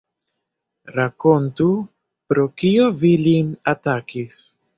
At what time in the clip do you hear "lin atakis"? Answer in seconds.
3.27-4.43